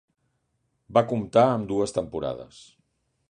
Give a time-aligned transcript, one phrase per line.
[0.97, 2.63] Va comptar amb dues temporades.